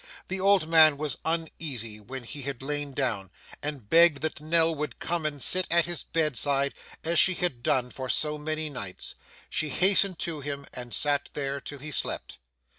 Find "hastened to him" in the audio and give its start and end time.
9.69-10.65